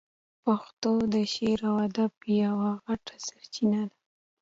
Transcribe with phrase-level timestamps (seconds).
[0.43, 2.13] پښتو د شعر او ادب
[2.43, 3.97] یوه غټه سرچینه ده.